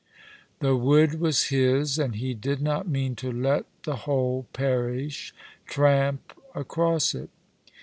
The 0.61 0.75
wood 0.75 1.19
was 1.19 1.49
his, 1.49 1.99
and 1.99 2.15
he 2.15 2.33
did 2.33 2.59
not 2.59 2.87
mean 2.87 3.15
to 3.17 3.31
let 3.31 3.67
the 3.83 3.97
whole 3.97 4.47
parish 4.51 5.31
tramp 5.67 6.33
across 6.55 7.13
it. 7.13 7.29